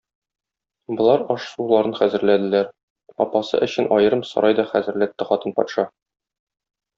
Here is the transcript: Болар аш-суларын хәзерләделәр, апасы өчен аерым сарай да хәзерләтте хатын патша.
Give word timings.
Болар 1.01 1.25
аш-суларын 1.33 1.93
хәзерләделәр, 1.99 2.71
апасы 3.27 3.61
өчен 3.67 3.91
аерым 3.99 4.25
сарай 4.31 4.59
да 4.61 4.67
хәзерләтте 4.73 5.29
хатын 5.33 5.55
патша. 5.61 5.87